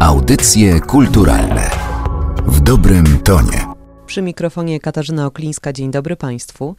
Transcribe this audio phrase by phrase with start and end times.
[0.00, 1.70] Audycje kulturalne
[2.46, 3.66] w dobrym tonie.
[4.06, 5.72] Przy mikrofonie Katarzyna Oklińska.
[5.72, 6.76] Dzień dobry Państwu.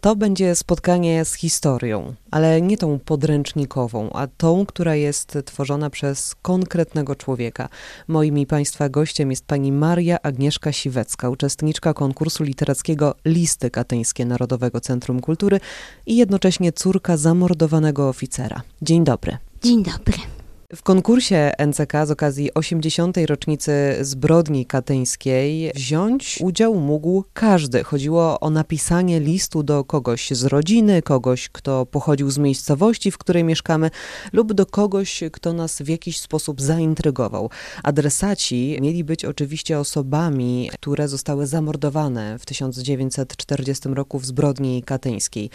[0.00, 6.34] To będzie spotkanie z historią, ale nie tą podręcznikową, a tą, która jest tworzona przez
[6.42, 7.68] konkretnego człowieka.
[8.08, 14.80] Moim i Państwa gościem jest pani Maria Agnieszka Siwecka, uczestniczka konkursu literackiego Listy Katyńskie Narodowego
[14.80, 15.60] Centrum Kultury
[16.06, 18.62] i jednocześnie córka zamordowanego oficera.
[18.82, 19.36] Dzień dobry.
[19.62, 20.41] Dzień dobry.
[20.74, 23.16] W konkursie NCK z okazji 80.
[23.26, 27.84] rocznicy zbrodni katyńskiej wziąć udział mógł każdy.
[27.84, 33.44] Chodziło o napisanie listu do kogoś z rodziny, kogoś, kto pochodził z miejscowości, w której
[33.44, 33.90] mieszkamy,
[34.32, 37.50] lub do kogoś, kto nas w jakiś sposób zaintrygował.
[37.82, 45.50] Adresaci mieli być oczywiście osobami, które zostały zamordowane w 1940 roku w zbrodni katyńskiej.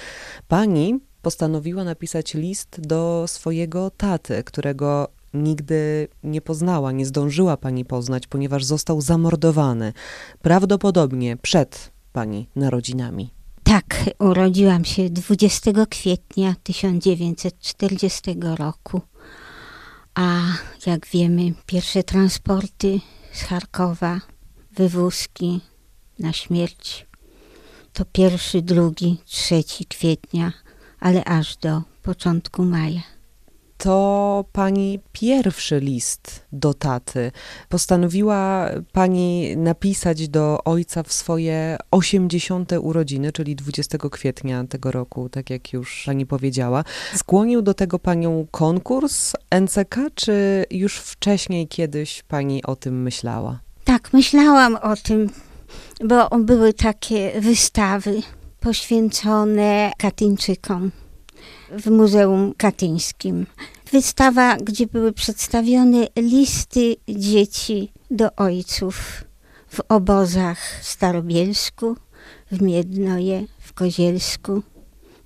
[0.48, 8.27] Pani postanowiła napisać list do swojego taty, którego nigdy nie poznała, nie zdążyła pani poznać,
[8.27, 9.93] ponieważ został zamordowany
[10.41, 13.29] prawdopodobnie przed pani narodzinami.
[13.63, 18.21] Tak, urodziłam się 20 kwietnia 1940
[18.55, 19.01] roku.
[20.16, 20.40] A
[20.85, 22.99] jak wiemy, pierwsze transporty
[23.34, 24.21] z Charkowa,
[24.71, 25.62] wywózki
[26.20, 27.07] na śmierć
[27.98, 30.54] to pierwszy, drugi, trzeci kwietnia
[30.99, 33.01] ale aż do początku maja.
[33.77, 37.31] To pani pierwszy list do taty.
[37.70, 42.71] Postanowiła pani napisać do ojca w swoje 80.
[42.81, 46.84] urodziny, czyli 20 kwietnia tego roku, tak jak już pani powiedziała.
[47.15, 53.59] Skłonił do tego panią konkurs NCK, czy już wcześniej kiedyś pani o tym myślała?
[53.84, 55.29] Tak, myślałam o tym,
[56.04, 58.21] bo były takie wystawy
[58.68, 60.91] poświęcone Katyńczykom
[61.71, 63.46] w Muzeum Katyńskim.
[63.91, 69.23] Wystawa, gdzie były przedstawione listy dzieci do ojców
[69.68, 71.95] w obozach w Starobielsku,
[72.51, 74.61] w Miednoje, w Kozielsku.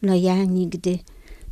[0.02, 1.00] No ja nigdy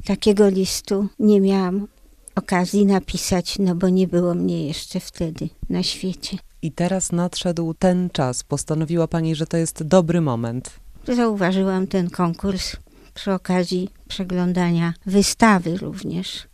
[0.06, 1.88] takiego listu nie miałam
[2.36, 6.38] okazji napisać, no bo nie było mnie jeszcze wtedy na świecie.
[6.62, 8.44] I teraz nadszedł ten czas.
[8.44, 12.76] Postanowiła pani, że to jest dobry moment zauważyłam ten konkurs
[13.14, 16.48] przy okazji przeglądania wystawy również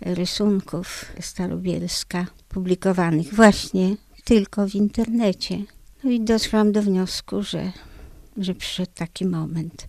[0.00, 5.58] rysunków Starobielska, publikowanych właśnie tylko w internecie.
[6.04, 7.72] No i doszłam do wniosku, że,
[8.36, 9.86] że przyszedł taki moment,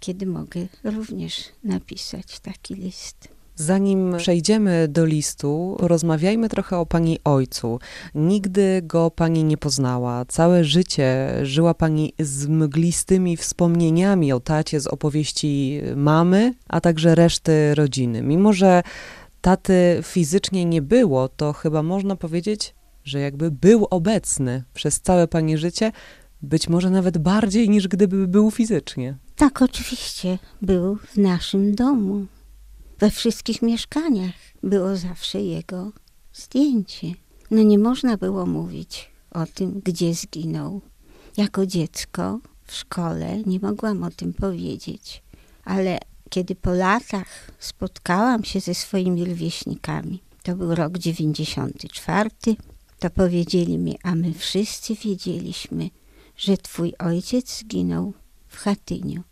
[0.00, 3.33] kiedy mogę również napisać taki list.
[3.56, 7.78] Zanim przejdziemy do listu, porozmawiajmy trochę o pani ojcu.
[8.14, 10.24] Nigdy go pani nie poznała.
[10.24, 17.74] Całe życie żyła pani z mglistymi wspomnieniami o tacie z opowieści mamy, a także reszty
[17.74, 18.22] rodziny.
[18.22, 18.82] Mimo, że
[19.40, 25.58] taty fizycznie nie było, to chyba można powiedzieć, że jakby był obecny przez całe pani
[25.58, 25.92] życie,
[26.42, 29.16] być może nawet bardziej niż gdyby był fizycznie.
[29.36, 30.38] Tak, oczywiście.
[30.62, 32.26] Był w naszym domu
[33.04, 35.92] we wszystkich mieszkaniach było zawsze jego
[36.32, 37.06] zdjęcie.
[37.50, 40.80] No nie można było mówić o tym, gdzie zginął.
[41.36, 45.22] Jako dziecko w szkole nie mogłam o tym powiedzieć,
[45.64, 45.98] ale
[46.30, 52.30] kiedy po latach spotkałam się ze swoimi rówieśnikami, to był rok 94,
[52.98, 55.90] to powiedzieli mi, a my wszyscy wiedzieliśmy,
[56.36, 58.12] że twój ojciec zginął
[58.48, 59.22] w Chatyniu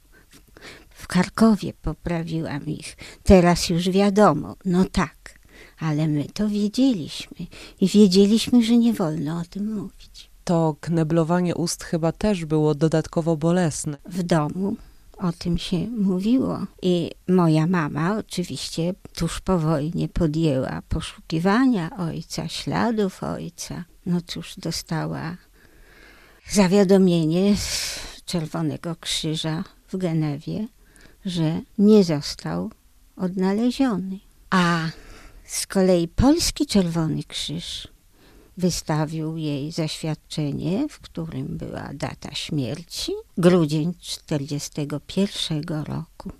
[1.03, 2.97] w Karkowie poprawiłam ich.
[3.23, 5.39] Teraz już wiadomo, no tak,
[5.79, 7.47] ale my to wiedzieliśmy
[7.81, 10.31] i wiedzieliśmy, że nie wolno o tym mówić.
[10.45, 13.97] To kneblowanie ust chyba też było dodatkowo bolesne.
[14.07, 14.77] W domu
[15.19, 16.67] o tym się mówiło.
[16.83, 23.85] I moja mama oczywiście tuż po wojnie podjęła poszukiwania ojca, śladów ojca.
[24.07, 25.37] No cóż, dostała
[26.51, 30.67] zawiadomienie z Czerwonego Krzyża w Genewie,
[31.25, 32.71] że nie został
[33.17, 34.19] odnaleziony.
[34.51, 34.89] A
[35.45, 37.89] z kolei Polski Czerwony Krzyż
[38.57, 46.31] wystawił jej zaświadczenie, w którym była data śmierci, grudzień 1941 roku,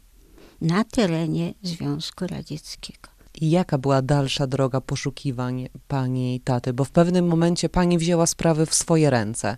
[0.61, 3.09] na terenie Związku Radzieckiego.
[3.41, 6.73] I jaka była dalsza droga poszukiwań pani i taty?
[6.73, 9.57] Bo w pewnym momencie pani wzięła sprawy w swoje ręce.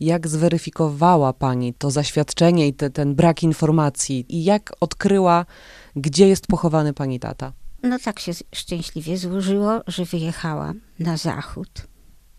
[0.00, 4.26] Jak zweryfikowała pani to zaświadczenie i te, ten brak informacji?
[4.28, 5.46] I jak odkryła,
[5.96, 7.52] gdzie jest pochowany pani tata?
[7.82, 11.86] No tak się szczęśliwie złożyło, że wyjechałam na zachód,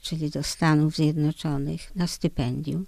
[0.02, 2.86] czyli do Stanów Zjednoczonych na stypendium.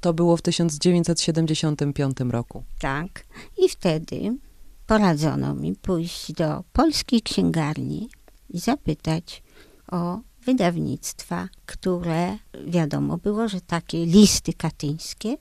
[0.00, 2.64] To było w 1975 roku.
[2.80, 3.26] Tak.
[3.58, 4.36] I wtedy
[4.92, 8.08] poradzono mi pójść do polskiej księgarni
[8.50, 9.42] i zapytać
[9.92, 15.36] o wydawnictwa, które wiadomo było, że takie listy katyńskie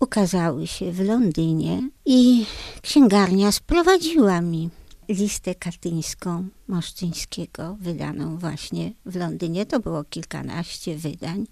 [0.00, 2.46] ukazały się w Londynie i
[2.82, 4.70] księgarnia sprowadziła mi
[5.08, 9.66] listę katyńską Moszczyńskiego, wydaną właśnie w Londynie.
[9.66, 11.46] To było kilkanaście wydań.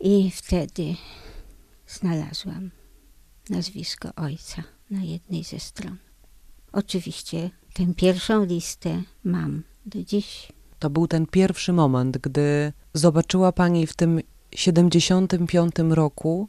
[0.00, 0.94] I wtedy
[1.86, 2.70] znalazłam
[3.50, 6.09] nazwisko ojca na jednej ze stron.
[6.72, 10.48] Oczywiście tę pierwszą listę mam do dziś.
[10.78, 14.20] To był ten pierwszy moment, gdy zobaczyła Pani w tym
[14.54, 16.48] 75 roku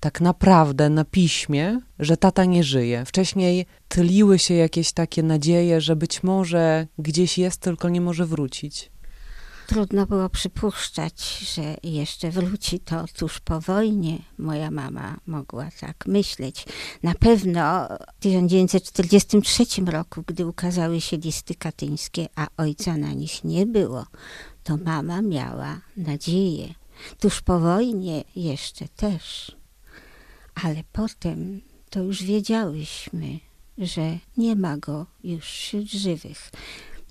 [0.00, 3.04] tak naprawdę na piśmie, że tata nie żyje.
[3.04, 8.90] Wcześniej tliły się jakieś takie nadzieje, że być może gdzieś jest, tylko nie może wrócić.
[9.68, 14.18] Trudno było przypuszczać, że jeszcze wróci to tuż po wojnie.
[14.38, 16.66] Moja mama mogła tak myśleć.
[17.02, 17.88] Na pewno
[18.18, 24.06] w 1943 roku, gdy ukazały się listy katyńskie, a ojca na nich nie było,
[24.64, 26.74] to mama miała nadzieję.
[27.20, 29.56] Tuż po wojnie jeszcze też.
[30.64, 31.60] Ale potem
[31.90, 33.38] to już wiedziałyśmy,
[33.78, 36.50] że nie ma go już wśród żywych.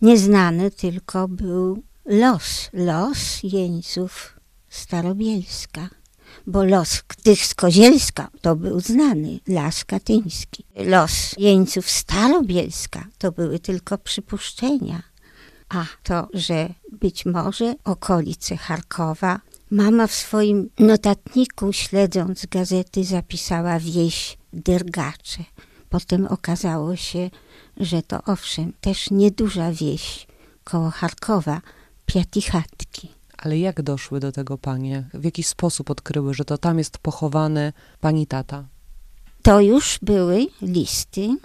[0.01, 4.39] Nieznany tylko był los, los jeńców
[4.69, 5.89] Starobielska,
[6.47, 10.63] bo los tych z Kozielska to był znany, las katyński.
[10.75, 15.03] Los jeńców Starobielska to były tylko przypuszczenia.
[15.69, 24.37] A to, że być może okolice Charkowa, mama w swoim notatniku, śledząc gazety, zapisała wieś
[24.53, 25.43] Dergacze.
[25.89, 27.29] Potem okazało się,
[27.77, 30.27] że to owszem, też nieduża wieś
[30.63, 31.61] koło Charkowa,
[32.07, 33.07] Piatichatki.
[33.37, 35.09] Ale jak doszły do tego panie?
[35.13, 38.67] W jaki sposób odkryły, że to tam jest pochowany pani tata?
[39.41, 41.37] To już były listy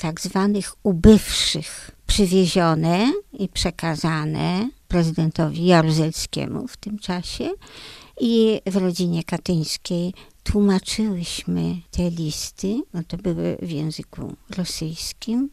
[0.00, 7.50] tak zwanych ubywszych, przywiezione i przekazane prezydentowi Jaruzelskiemu w tym czasie.
[8.20, 15.50] I w rodzinie katyńskiej tłumaczyłyśmy te listy, no to były w języku rosyjskim.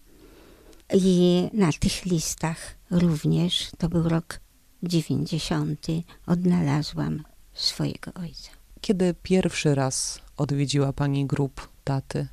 [0.94, 4.40] I na tych listach również, to był rok
[4.84, 5.88] 90
[6.26, 8.50] odnalazłam swojego ojca.
[8.82, 12.28] Kiedy pierwszy raz odwiedziła pani grób taty?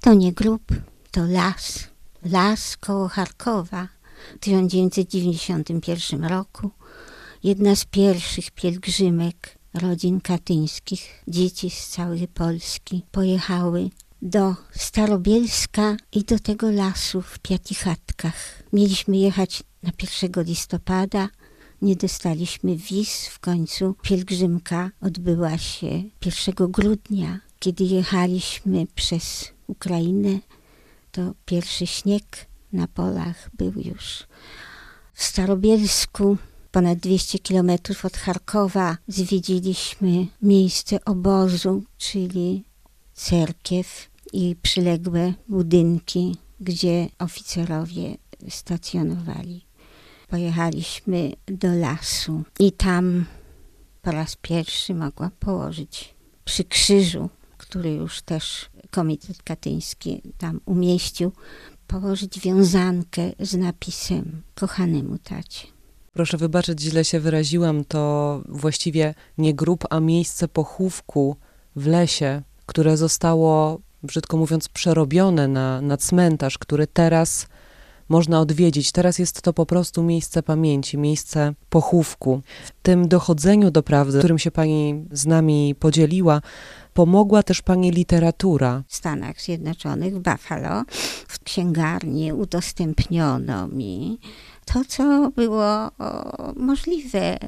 [0.00, 0.62] To nie grób,
[1.10, 1.88] to las.
[2.24, 3.88] Las koło Charkowa
[4.36, 6.70] w 1991 roku.
[7.42, 13.90] Jedna z pierwszych pielgrzymek rodzin katyńskich, dzieci z całej Polski pojechały
[14.22, 18.62] do Starobielska i do tego lasu w Piatichatkach.
[18.72, 19.90] Mieliśmy jechać na
[20.22, 21.28] 1 listopada,
[21.82, 23.26] nie dostaliśmy wiz.
[23.26, 27.40] W końcu pielgrzymka odbyła się 1 grudnia.
[27.58, 30.38] Kiedy jechaliśmy przez Ukrainę,
[31.12, 34.26] to pierwszy śnieg na polach był już.
[35.14, 36.36] W Starobielsku,
[36.70, 42.64] ponad 200 kilometrów od Charkowa, zwiedziliśmy miejsce obozu, czyli
[43.14, 48.16] cerkiew i przyległe budynki, gdzie oficerowie
[48.48, 49.67] stacjonowali
[50.28, 53.24] pojechaliśmy do lasu i tam
[54.02, 56.14] po raz pierwszy mogłam położyć
[56.44, 61.32] przy krzyżu, który już też Komitet Katyński tam umieścił,
[61.86, 65.66] położyć wiązankę z napisem kochanemu tacie.
[66.12, 71.36] Proszę wybaczyć, źle się wyraziłam, to właściwie nie grób, a miejsce pochówku
[71.76, 77.46] w lesie, które zostało, brzydko mówiąc, przerobione na, na cmentarz, który teraz
[78.08, 78.92] można odwiedzić.
[78.92, 82.42] Teraz jest to po prostu miejsce pamięci, miejsce pochówku.
[82.66, 86.40] W tym dochodzeniu do prawdy, którym się pani z nami podzieliła,
[86.94, 88.82] pomogła też pani literatura.
[88.88, 90.84] W Stanach Zjednoczonych, w Buffalo,
[91.28, 94.18] w księgarni udostępniono mi
[94.64, 95.90] to, co było
[96.56, 97.38] możliwe.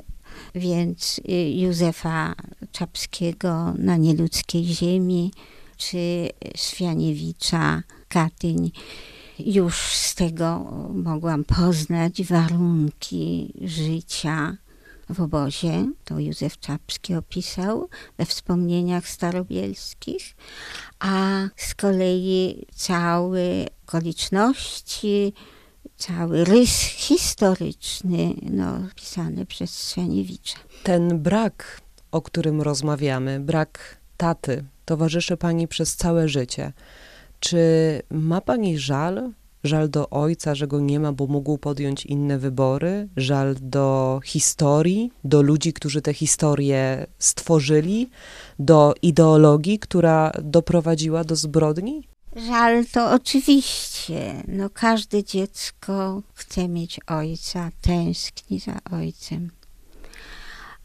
[0.55, 2.35] Więc y, Józefa
[2.73, 5.33] Czapskiego na nieludzkiej ziemi,
[5.77, 8.71] czy Swianiewicza, Katyń
[9.47, 10.59] już z tego
[10.95, 14.57] mogłam poznać warunki życia
[15.15, 15.87] w obozie.
[16.05, 20.37] To Józef Czapski opisał we wspomnieniach starobielskich,
[20.99, 23.41] a z kolei całe
[23.87, 25.33] okoliczności,
[25.97, 30.59] cały rys historyczny, no, pisany przez Strzeniewicza.
[30.83, 31.81] Ten brak,
[32.13, 36.73] o którym rozmawiamy, brak taty, towarzyszy pani przez całe życie.
[37.41, 37.63] Czy
[38.11, 39.33] ma pani żal?
[39.65, 43.09] Żal do ojca, że go nie ma, bo mógł podjąć inne wybory?
[43.17, 48.11] Żal do historii, do ludzi, którzy te historie stworzyli,
[48.59, 52.09] do ideologii, która doprowadziła do zbrodni?
[52.37, 54.43] Żal to oczywiście.
[54.49, 59.51] No, każde dziecko chce mieć ojca, tęskni za ojcem.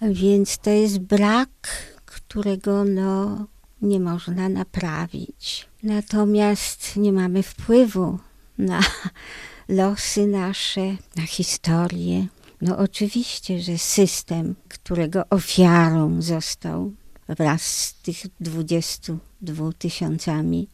[0.02, 1.50] Więc to jest brak,
[2.06, 3.46] którego no,
[3.82, 5.68] nie można naprawić.
[5.86, 8.20] Natomiast nie mamy wpływu
[8.58, 8.80] na
[9.70, 12.28] losy nasze, na historię.
[12.62, 16.92] No oczywiście, że system, którego ofiarą został
[17.30, 20.68] wraz z tych 22 tysiącami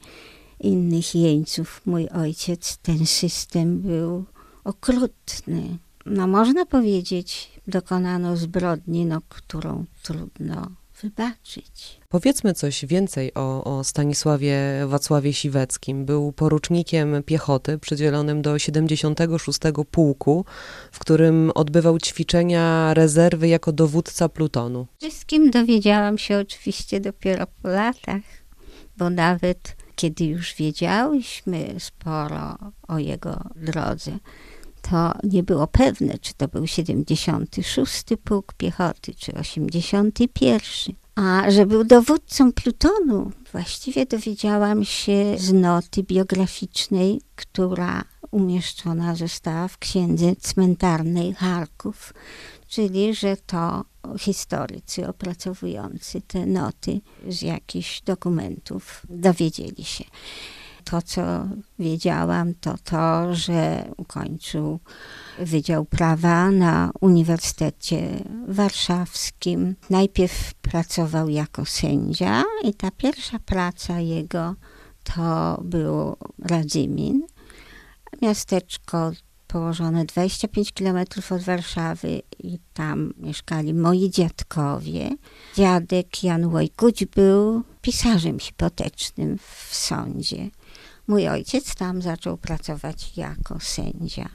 [0.59, 4.25] innych jeńców mój ojciec, ten system był
[4.63, 5.77] okrutny.
[6.05, 10.71] No można powiedzieć, dokonano zbrodni, no, którą trudno
[11.03, 11.99] wybaczyć.
[12.09, 16.05] Powiedzmy coś więcej o, o Stanisławie Wacławie Siweckim.
[16.05, 19.59] Był porucznikiem piechoty przydzielonym do 76
[19.91, 20.45] Pułku,
[20.91, 24.87] w którym odbywał ćwiczenia rezerwy jako dowódca plutonu.
[24.99, 28.21] Wszystkim dowiedziałam się oczywiście dopiero po latach,
[28.97, 34.11] bo nawet kiedy już wiedziałyśmy sporo o jego drodze,
[34.81, 40.95] to nie było pewne, czy to był 76 Pułk Piechoty, czy 81.
[41.15, 49.77] A że był dowódcą plutonu, właściwie dowiedziałam się z noty biograficznej, która umieszczona została w
[49.77, 52.13] księdze cmentarnej Charków,
[52.67, 53.85] czyli że to
[54.19, 60.03] historycy opracowujący te noty z jakichś dokumentów dowiedzieli się.
[60.83, 61.21] To, co
[61.79, 64.79] wiedziałam, to to, że ukończył
[65.39, 69.75] Wydział Prawa na Uniwersytecie Warszawskim.
[69.89, 74.55] Najpierw pracował jako sędzia i ta pierwsza praca jego
[75.03, 77.27] to był Radzymin,
[78.21, 79.11] miasteczko
[79.47, 80.97] położone 25 km
[81.31, 85.09] od Warszawy i tam mieszkali moi dziadkowie.
[85.55, 90.49] Dziadek Jan Łojkuć był pisarzem hipotecznym w sądzie.
[91.11, 94.29] Mój ojciec tam zaczął pracować jako sędzia.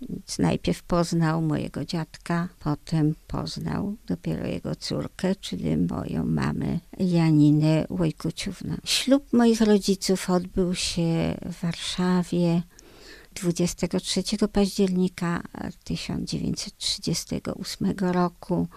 [0.00, 8.76] Więc najpierw poznał mojego dziadka, potem poznał dopiero jego córkę, czyli moją mamę Janinę Łojkuciówną.
[8.84, 12.62] Ślub moich rodziców odbył się w Warszawie
[13.34, 15.42] 23 października
[15.84, 18.68] 1938 roku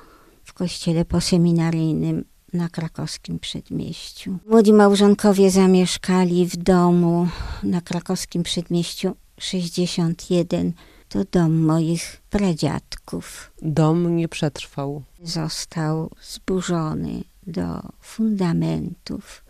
[0.43, 4.37] w kościele poseminaryjnym na krakowskim przedmieściu.
[4.47, 7.27] Młodzi małżonkowie zamieszkali w domu
[7.63, 10.73] na krakowskim przedmieściu 61.
[11.09, 13.51] To dom moich pradziadków.
[13.61, 15.03] Dom nie przetrwał.
[15.23, 19.43] Został zburzony do fundamentów.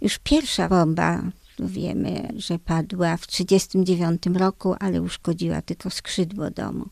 [0.00, 1.22] Już pierwsza bomba
[1.58, 6.86] wiemy, że padła w 1939 roku, ale uszkodziła tylko skrzydło domu.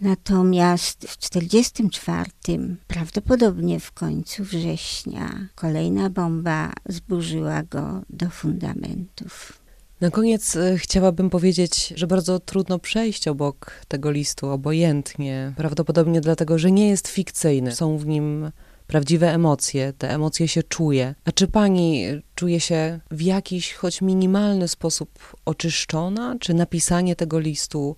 [0.00, 9.64] Natomiast w 1944, prawdopodobnie w końcu września, kolejna bomba zburzyła go do fundamentów.
[10.00, 15.52] Na koniec e, chciałabym powiedzieć, że bardzo trudno przejść obok tego listu obojętnie.
[15.56, 17.72] Prawdopodobnie dlatego, że nie jest fikcyjny.
[17.72, 18.50] Są w nim
[18.86, 21.14] prawdziwe emocje, te emocje się czuje.
[21.24, 26.36] A czy pani czuje się w jakiś, choć minimalny sposób oczyszczona?
[26.40, 27.96] Czy napisanie tego listu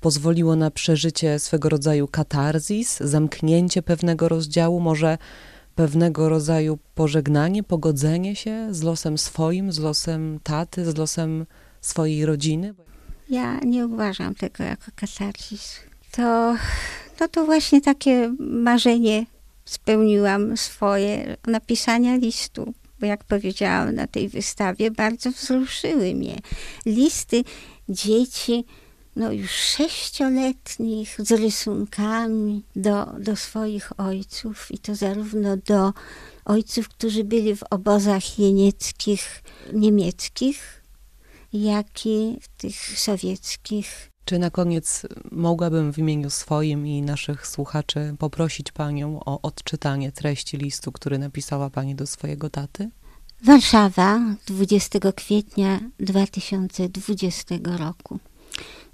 [0.00, 5.18] pozwoliło na przeżycie swego rodzaju katarzis, zamknięcie pewnego rozdziału, może
[5.74, 11.46] pewnego rodzaju pożegnanie, pogodzenie się z losem swoim, z losem taty, z losem
[11.80, 12.74] swojej rodziny?
[13.30, 15.76] Ja nie uważam tego jako katarzis.
[16.10, 16.56] To,
[17.20, 19.26] no to właśnie takie marzenie
[19.68, 22.74] spełniłam swoje napisania listu.
[23.00, 26.36] Bo jak powiedziałam na tej wystawie, bardzo wzruszyły mnie
[26.86, 27.44] listy
[27.88, 28.64] dzieci,
[29.16, 35.92] no już sześcioletnich, z rysunkami do, do swoich ojców i to zarówno do
[36.44, 40.82] ojców, którzy byli w obozach jenieckich, niemieckich,
[41.52, 44.10] jak i w tych sowieckich.
[44.28, 50.56] Czy na koniec mogłabym w imieniu swoim i naszych słuchaczy poprosić Panią o odczytanie treści
[50.56, 52.90] listu, który napisała Pani do swojego taty?
[53.44, 58.18] Warszawa, 20 kwietnia 2020 roku.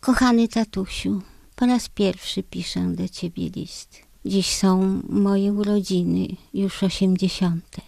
[0.01, 1.23] Kochany tatusiu,
[1.57, 3.99] po raz pierwszy piszę do ciebie list.
[4.25, 7.83] Dziś są moje urodziny, już osiemdziesiąte.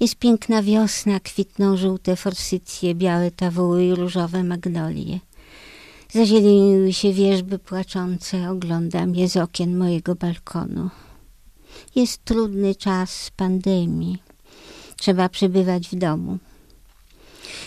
[0.00, 5.20] Jest piękna wiosna, kwitną żółte forsycje, białe tawuły i różowe magnolie.
[6.12, 10.90] Zazieleniły się wierzby płaczące, oglądam je z okien mojego balkonu.
[11.94, 14.18] Jest trudny czas pandemii.
[14.96, 16.38] Trzeba przebywać w domu.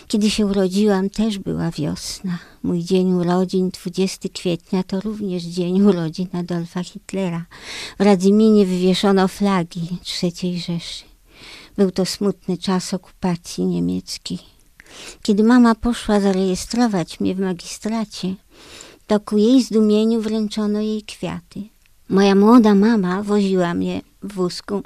[0.08, 2.40] Kiedy się urodziłam, też była wiosna.
[2.64, 7.46] Mój dzień urodzin, 20 kwietnia, to również dzień urodzin Adolfa Hitlera.
[8.00, 9.88] W Radzyminie wywieszono flagi
[10.24, 11.06] III Rzeszy.
[11.78, 14.59] Był to smutny czas okupacji niemieckiej.
[15.22, 18.36] Kiedy mama poszła zarejestrować mnie w magistracie,
[19.08, 21.64] to ku jej zdumieniu wręczono jej kwiaty.
[22.10, 24.82] Moja młoda mama woziła mnie w wózku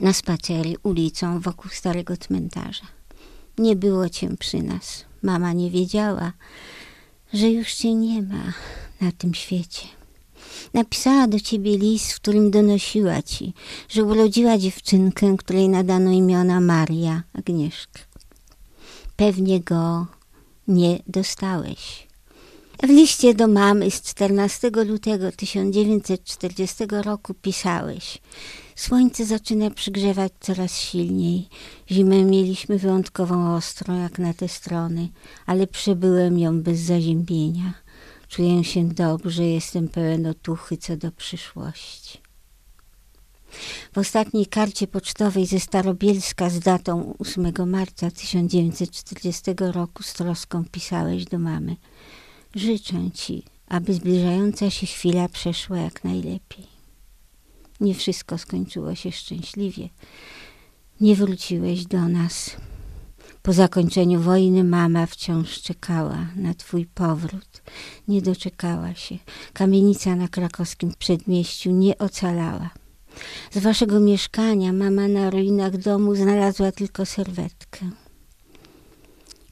[0.00, 2.86] na spacery ulicą wokół starego cmentarza.
[3.58, 5.04] Nie było cię przy nas.
[5.22, 6.32] Mama nie wiedziała,
[7.32, 8.52] że już cię nie ma
[9.00, 9.86] na tym świecie.
[10.74, 13.52] Napisała do ciebie list, w którym donosiła ci,
[13.88, 18.09] że urodziła dziewczynkę, której nadano imiona Maria Agnieszka.
[19.20, 20.06] Pewnie go
[20.68, 22.08] nie dostałeś.
[22.82, 28.18] W liście do mamy z 14 lutego 1940 roku pisałeś:
[28.76, 31.48] Słońce zaczyna przygrzewać coraz silniej.
[31.90, 35.08] Zimę mieliśmy wyjątkową ostrą, jak na te strony,
[35.46, 37.74] ale przebyłem ją bez zaziębienia.
[38.28, 42.19] Czuję się dobrze, jestem pełen otuchy co do przyszłości.
[43.92, 51.24] W ostatniej karcie pocztowej ze Starobielska z datą 8 marca 1940 roku z troską pisałeś
[51.24, 51.76] do mamy.
[52.54, 56.66] Życzę ci, aby zbliżająca się chwila przeszła jak najlepiej.
[57.80, 59.88] Nie wszystko skończyło się szczęśliwie.
[61.00, 62.56] Nie wróciłeś do nas.
[63.42, 67.62] Po zakończeniu wojny mama wciąż czekała na twój powrót.
[68.08, 69.18] Nie doczekała się.
[69.52, 72.70] Kamienica na krakowskim przedmieściu nie ocalała.
[73.50, 77.90] Z waszego mieszkania mama na ruinach domu znalazła tylko serwetkę.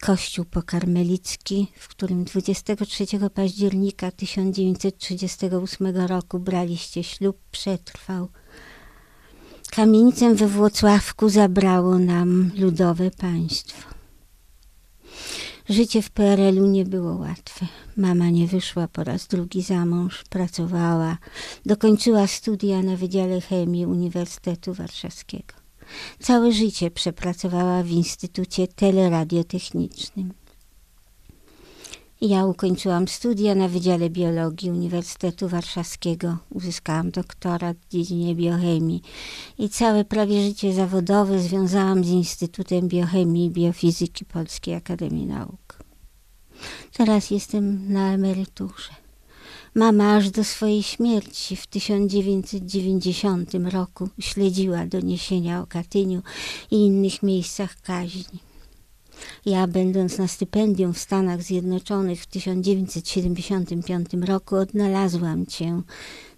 [0.01, 8.29] Kościół pokarmelicki, w którym 23 października 1938 roku braliście ślub, przetrwał.
[9.71, 13.98] Kamienicę we Włocławku zabrało nam ludowe państwo.
[15.69, 17.67] Życie w PRL-u nie było łatwe.
[17.97, 21.19] Mama nie wyszła po raz drugi za mąż, pracowała,
[21.67, 25.55] dokończyła studia na Wydziale Chemii Uniwersytetu Warszawskiego.
[26.21, 30.33] Całe życie przepracowała w Instytucie Teleradiotechnicznym.
[32.21, 36.37] Ja ukończyłam studia na Wydziale Biologii Uniwersytetu Warszawskiego.
[36.51, 39.03] Uzyskałam doktorat w dziedzinie biochemii
[39.59, 45.79] i całe prawie życie zawodowe związałam z Instytutem Biochemii i Biofizyki Polskiej Akademii Nauk.
[46.93, 48.93] Teraz jestem na emeryturze.
[49.75, 56.23] Mama aż do swojej śmierci w 1990 roku śledziła doniesienia o Katyniu
[56.71, 58.48] i innych miejscach kaźni.
[59.47, 65.83] Ja, będąc na stypendium w Stanach Zjednoczonych w 1975 roku, odnalazłam cię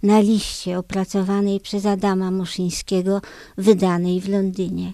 [0.02, 3.20] na liście opracowanej przez Adama Muszyńskiego,
[3.58, 4.92] wydanej w Londynie.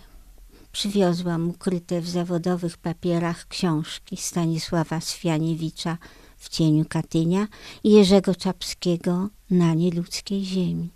[0.73, 5.99] Przywiozłam ukryte w zawodowych papierach książki Stanisława Swianiewicza
[6.37, 7.49] w cieniu Katynia
[7.85, 10.89] i Jerzego Czapskiego na nieludzkiej ziemi.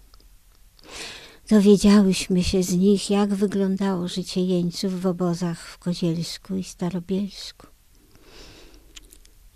[1.51, 7.67] Dowiedziałyśmy się z nich, jak wyglądało życie jeńców w obozach w Kozielsku i Starobielsku.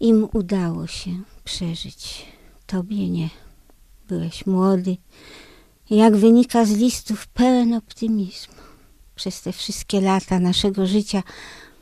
[0.01, 1.11] Im udało się
[1.45, 2.27] przeżyć,
[2.67, 3.31] tobie nie.
[4.09, 4.97] Byłeś młody,
[5.91, 8.55] jak wynika z listów, pełen optymizmu.
[9.15, 11.23] Przez te wszystkie lata naszego życia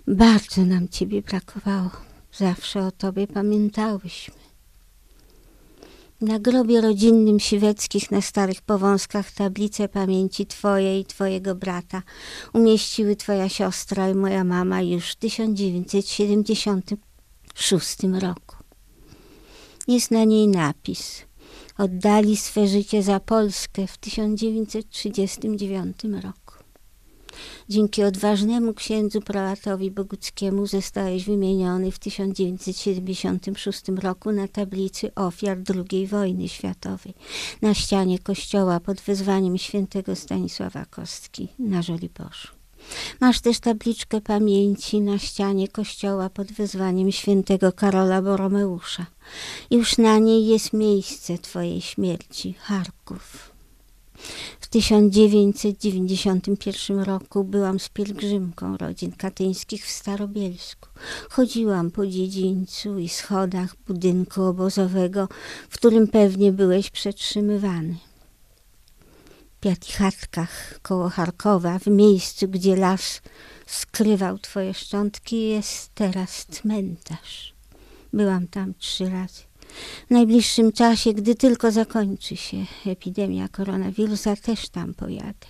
[0.06, 1.90] bardzo nam ciebie brakowało.
[2.32, 4.41] Zawsze o tobie pamiętałyśmy.
[6.22, 12.02] Na grobie rodzinnym Siweckich na Starych Powązkach tablice pamięci twojej i twojego brata
[12.52, 18.56] umieściły twoja siostra i moja mama już w 1976 roku.
[19.88, 21.22] Jest na niej napis
[21.78, 26.41] Oddali swe życie za Polskę w 1939 roku.
[27.68, 35.58] Dzięki odważnemu księdzu prałatowi Boguckiemu zostałeś wymieniony w 1976 roku na tablicy ofiar
[35.92, 37.14] II wojny światowej
[37.62, 42.48] na ścianie kościoła pod wezwaniem świętego Stanisława Kostki na Żoliborzu.
[43.20, 49.06] Masz też tabliczkę pamięci na ścianie kościoła pod wezwaniem świętego Karola Boromeusza.
[49.70, 53.51] Już na niej jest miejsce Twojej śmierci, Charków.
[54.62, 60.88] W 1991 roku byłam z pielgrzymką rodzin katyńskich w Starobielsku.
[61.30, 65.28] Chodziłam po dziedzińcu i schodach budynku obozowego,
[65.70, 67.96] w którym pewnie byłeś przetrzymywany.
[69.56, 73.22] W Piatichatkach koło Charkowa, w miejscu, gdzie las
[73.66, 77.54] skrywał twoje szczątki, jest teraz cmentarz.
[78.12, 79.51] Byłam tam trzy razy.
[80.06, 82.56] W najbliższym czasie, gdy tylko zakończy się
[82.86, 85.46] epidemia koronawirusa, też tam pojadę.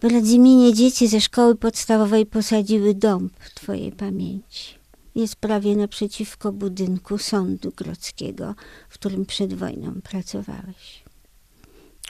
[0.00, 4.74] W Radziminie dzieci ze szkoły podstawowej posadziły dąb Twojej pamięci.
[5.14, 8.54] Jest prawie naprzeciwko budynku sądu grodzkiego,
[8.88, 11.04] w którym przed wojną pracowałeś.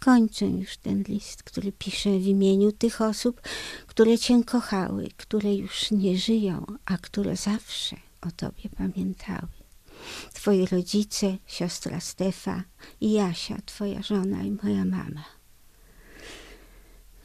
[0.00, 3.40] Kończę już ten list, który piszę w imieniu tych osób,
[3.87, 9.63] które Cię kochały, które już nie żyją, a które zawsze o Tobie pamiętały.
[10.32, 12.62] Twoi rodzice, siostra Stefa
[13.00, 15.24] i Jasia, twoja żona i moja mama.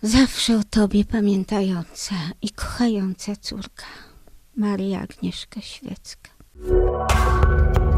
[0.02, 3.86] Zawsze o tobie pamiętająca i kochająca córka,
[4.56, 6.30] Maria Agnieszka Świecka.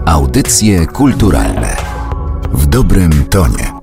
[0.05, 1.77] Audycje kulturalne
[2.53, 3.80] w dobrym tonie.